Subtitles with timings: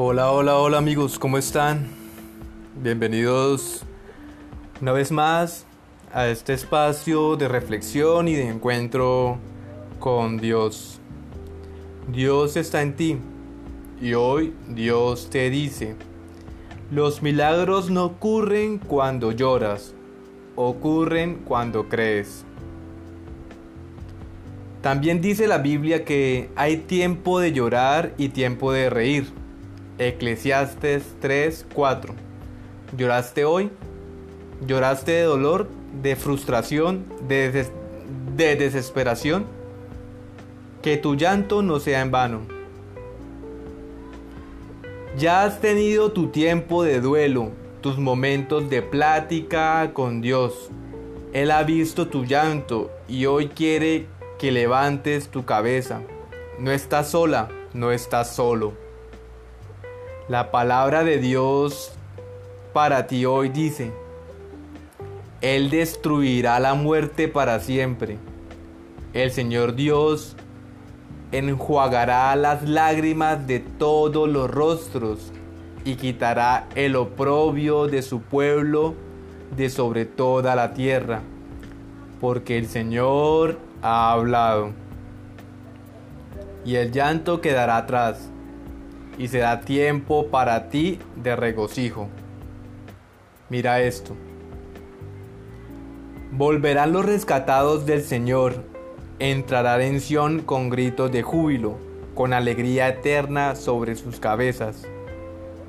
[0.00, 1.88] Hola, hola, hola amigos, ¿cómo están?
[2.80, 3.82] Bienvenidos
[4.80, 5.66] una vez más
[6.14, 9.38] a este espacio de reflexión y de encuentro
[9.98, 11.00] con Dios.
[12.06, 13.18] Dios está en ti
[14.00, 15.96] y hoy Dios te dice,
[16.92, 19.94] los milagros no ocurren cuando lloras,
[20.54, 22.44] ocurren cuando crees.
[24.80, 29.47] También dice la Biblia que hay tiempo de llorar y tiempo de reír.
[29.98, 32.14] Eclesiastes 3, 4.
[32.96, 33.70] ¿Lloraste hoy?
[34.64, 35.68] ¿Lloraste de dolor,
[36.02, 37.66] de frustración, de,
[38.36, 39.44] de desesperación?
[40.82, 42.42] Que tu llanto no sea en vano.
[45.16, 50.70] Ya has tenido tu tiempo de duelo, tus momentos de plática con Dios.
[51.32, 54.06] Él ha visto tu llanto y hoy quiere
[54.38, 56.02] que levantes tu cabeza.
[56.60, 58.87] No estás sola, no estás solo.
[60.28, 61.90] La palabra de Dios
[62.74, 63.94] para ti hoy dice,
[65.40, 68.18] Él destruirá la muerte para siempre.
[69.14, 70.36] El Señor Dios
[71.32, 75.32] enjuagará las lágrimas de todos los rostros
[75.86, 78.96] y quitará el oprobio de su pueblo
[79.56, 81.22] de sobre toda la tierra,
[82.20, 84.72] porque el Señor ha hablado.
[86.66, 88.30] Y el llanto quedará atrás
[89.18, 92.08] y será tiempo para ti de regocijo.
[93.50, 94.14] Mira esto.
[96.30, 98.64] Volverán los rescatados del Señor,
[99.18, 101.78] entrarán en Sión con gritos de júbilo,
[102.14, 104.86] con alegría eterna sobre sus cabezas.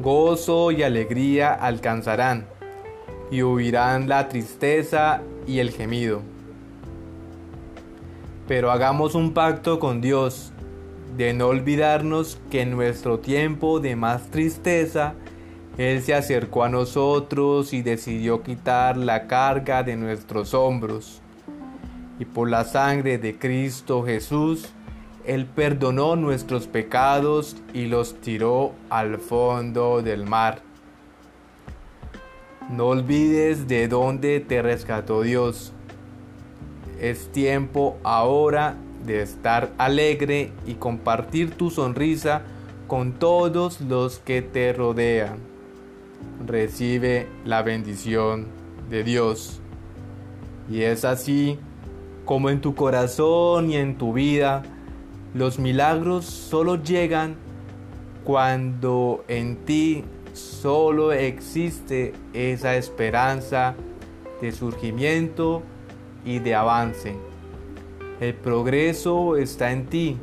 [0.00, 2.46] Gozo y alegría alcanzarán,
[3.30, 6.22] y huirán la tristeza y el gemido.
[8.48, 10.53] Pero hagamos un pacto con Dios
[11.16, 15.14] de no olvidarnos que en nuestro tiempo de más tristeza,
[15.78, 21.20] Él se acercó a nosotros y decidió quitar la carga de nuestros hombros.
[22.18, 24.68] Y por la sangre de Cristo Jesús,
[25.24, 30.62] Él perdonó nuestros pecados y los tiró al fondo del mar.
[32.70, 35.72] No olvides de dónde te rescató Dios.
[37.00, 42.42] Es tiempo ahora de estar alegre y compartir tu sonrisa
[42.86, 45.38] con todos los que te rodean.
[46.46, 48.46] Recibe la bendición
[48.90, 49.60] de Dios.
[50.70, 51.58] Y es así
[52.24, 54.62] como en tu corazón y en tu vida
[55.34, 57.34] los milagros solo llegan
[58.24, 63.74] cuando en ti solo existe esa esperanza
[64.40, 65.62] de surgimiento
[66.24, 67.33] y de avance.
[68.20, 70.16] El progreso está en ti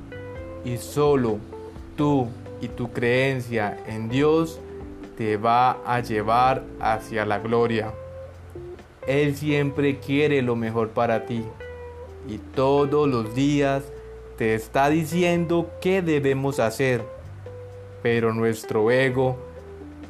[0.63, 1.39] y solo
[1.97, 2.29] tú
[2.61, 4.61] y tu creencia en Dios
[5.17, 7.93] te va a llevar hacia la gloria.
[9.07, 11.43] Él siempre quiere lo mejor para ti
[12.29, 13.83] y todos los días
[14.37, 17.03] te está diciendo qué debemos hacer.
[18.01, 19.35] Pero nuestro ego,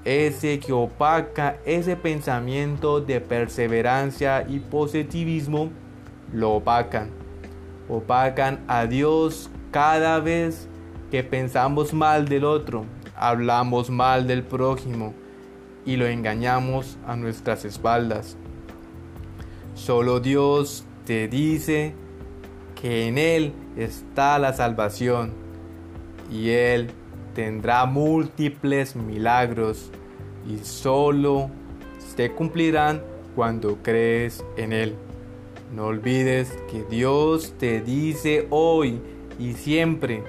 [0.06, 5.72] ese que opaca ese pensamiento de perseverancia y positivismo,
[6.32, 7.22] lo opacan
[7.92, 10.68] opacan a Dios cada vez
[11.12, 12.86] que pensamos mal del otro,
[13.18, 15.14] hablamos mal del prójimo
[15.86, 18.38] y lo engañamos a nuestras espaldas.
[19.76, 21.94] Solo Dios te dice
[22.82, 25.34] que en Él está la salvación
[26.32, 26.92] y Él
[27.36, 29.92] tendrá múltiples milagros
[30.48, 31.50] y solo
[32.16, 33.02] se cumplirán
[33.36, 34.96] cuando crees en Él.
[35.72, 39.00] No olvides que Dios te dice hoy
[39.40, 40.22] y siempre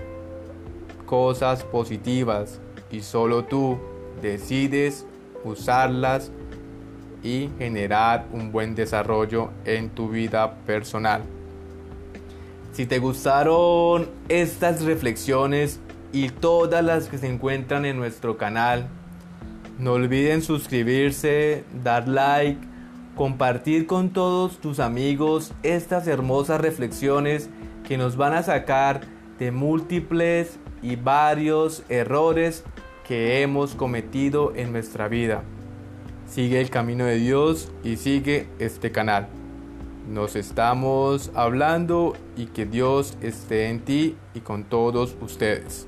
[1.04, 2.60] cosas positivas
[2.92, 3.76] y solo tú
[4.22, 5.04] decides
[5.42, 6.30] usarlas
[7.25, 11.22] y generar un buen desarrollo en tu vida personal.
[12.72, 15.80] Si te gustaron estas reflexiones
[16.12, 18.86] y todas las que se encuentran en nuestro canal,
[19.78, 22.72] no olviden suscribirse, dar like,
[23.16, 27.50] compartir con todos tus amigos estas hermosas reflexiones
[27.86, 29.03] que nos van a sacar
[29.38, 32.64] de múltiples y varios errores
[33.06, 35.42] que hemos cometido en nuestra vida.
[36.26, 39.28] Sigue el camino de Dios y sigue este canal.
[40.09, 45.86] Nos estamos hablando y que Dios esté en ti y con todos ustedes.